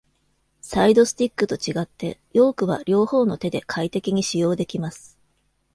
[0.61, 5.19] サイドスティックと違って、ヨークは両方の手で快適に使用できます。